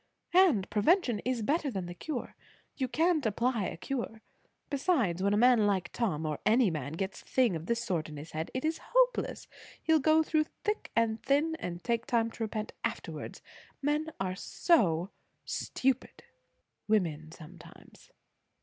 "And 0.33 0.67
prevention 0.71 1.19
is 1.25 1.43
better 1.43 1.69
than 1.69 1.85
cure. 1.93 2.35
You 2.75 2.87
can't 2.87 3.23
apply 3.23 3.65
a 3.65 3.77
cure, 3.77 4.23
besides. 4.71 5.21
When 5.21 5.31
a 5.31 5.37
man 5.37 5.67
like 5.67 5.91
Tom, 5.93 6.25
or 6.25 6.39
any 6.43 6.71
man, 6.71 6.93
once 6.93 6.97
gets 6.97 7.21
a 7.21 7.25
thing 7.25 7.55
of 7.55 7.67
this 7.67 7.83
sort 7.85 8.09
in 8.09 8.17
his 8.17 8.31
head, 8.31 8.49
it 8.55 8.65
is 8.65 8.79
hopeless. 8.95 9.47
He'll 9.83 9.99
go 9.99 10.23
through 10.23 10.45
thick 10.63 10.89
and 10.95 11.21
thin, 11.21 11.55
and 11.59 11.83
take 11.83 12.07
time 12.07 12.31
to 12.31 12.43
repent 12.43 12.73
afterwards. 12.83 13.43
Men 13.83 14.09
are 14.19 14.33
so 14.35 15.11
stupid!" 15.45 16.23
"Women 16.87 17.31
sometimes." 17.31 18.09